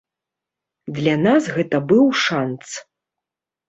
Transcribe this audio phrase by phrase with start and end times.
[0.95, 2.61] Для нас гэта быў шанц.